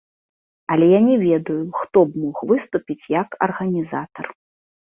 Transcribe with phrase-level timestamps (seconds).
[0.75, 4.25] Але я не ведаю, хто б мог выступіць як арганізатар.